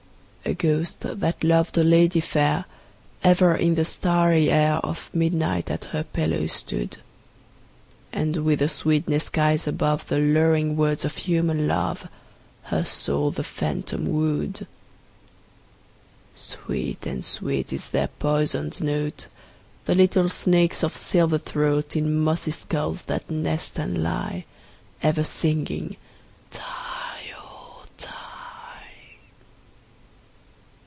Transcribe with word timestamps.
A 0.43 0.55
ghost, 0.55 1.01
that 1.01 1.43
loved 1.43 1.77
a 1.77 1.83
lady 1.83 2.19
fair, 2.19 2.65
Ever 3.23 3.55
in 3.55 3.75
the 3.75 3.85
starry 3.85 4.49
air 4.49 4.77
Of 4.83 5.11
midnight 5.13 5.69
at 5.69 5.85
her 5.85 6.03
pillow 6.03 6.47
stood; 6.47 6.97
And, 8.11 8.37
with 8.37 8.59
a 8.63 8.67
sweetness 8.67 9.25
skies 9.25 9.67
above 9.67 10.07
The 10.07 10.17
luring 10.17 10.75
words 10.75 11.05
of 11.05 11.15
human 11.15 11.67
love, 11.67 12.09
Her 12.63 12.83
soul 12.83 13.29
the 13.29 13.43
phantom 13.43 14.11
wooed. 14.11 14.65
Sweet 16.33 17.05
and 17.05 17.23
sweet 17.23 17.71
is 17.71 17.89
their 17.89 18.07
poisoned 18.07 18.81
note, 18.83 19.27
The 19.85 19.93
little 19.95 20.27
snakes' 20.27 20.83
of 20.83 20.95
silver 20.97 21.37
throat, 21.37 21.95
In 21.95 22.19
mossy 22.19 22.51
skulls 22.51 23.03
that 23.03 23.29
nest 23.29 23.77
and 23.77 24.03
lie, 24.03 24.45
Ever 25.03 25.23
singing 25.23 25.97
"die, 26.51 26.65
oh! 26.67 26.67
die." 26.89 27.37